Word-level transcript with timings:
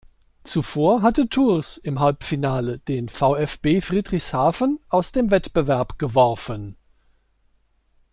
Zuvor 0.43 1.03
hatte 1.03 1.29
Tours 1.29 1.77
im 1.77 1.99
Halbfinale 1.99 2.79
den 2.79 3.07
VfB 3.07 3.81
Friedrichshafen 3.81 4.79
aus 4.89 5.11
dem 5.11 5.29
Wettbewerb 5.29 5.99
geworfen. 5.99 6.75